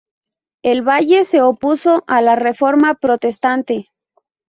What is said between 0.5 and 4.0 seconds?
El valle se opuso a la reforma protestante.